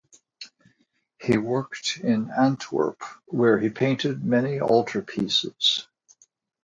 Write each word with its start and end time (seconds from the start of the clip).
He 1.21 1.37
worked 1.37 1.99
in 1.99 2.31
Antwerp 2.31 3.03
where 3.27 3.59
he 3.59 3.69
painted 3.69 4.23
many 4.25 4.57
altarpieces. 4.59 5.85